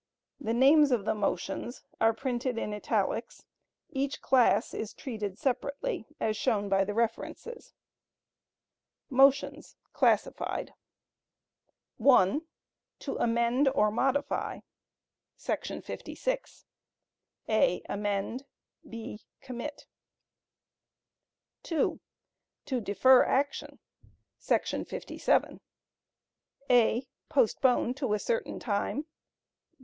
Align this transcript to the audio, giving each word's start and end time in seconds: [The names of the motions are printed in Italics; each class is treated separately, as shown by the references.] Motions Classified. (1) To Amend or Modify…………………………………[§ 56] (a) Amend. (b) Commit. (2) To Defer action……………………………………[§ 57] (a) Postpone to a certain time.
[The 0.39 0.55
names 0.55 0.89
of 0.91 1.05
the 1.05 1.13
motions 1.13 1.83
are 1.99 2.11
printed 2.11 2.57
in 2.57 2.73
Italics; 2.73 3.45
each 3.91 4.19
class 4.19 4.73
is 4.73 4.95
treated 4.95 5.37
separately, 5.37 6.07
as 6.19 6.35
shown 6.35 6.69
by 6.69 6.83
the 6.85 6.95
references.] 6.95 7.75
Motions 9.11 9.75
Classified. 9.93 10.73
(1) 11.97 12.41
To 12.97 13.15
Amend 13.17 13.67
or 13.69 13.91
Modify…………………………………[§ 13.91 14.63
56] 15.83 16.65
(a) 17.47 17.83
Amend. 17.87 18.45
(b) 18.89 19.19
Commit. 19.39 19.85
(2) 21.61 21.99
To 22.65 22.81
Defer 22.81 23.23
action……………………………………[§ 23.23 23.79
57] 24.87 25.59
(a) 26.71 27.05
Postpone 27.29 27.93
to 27.93 28.15
a 28.15 28.17
certain 28.17 28.59
time. 28.59 29.05